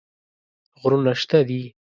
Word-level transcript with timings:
غرونه 0.79 1.11
شته 1.21 1.39
دي. 1.47 1.61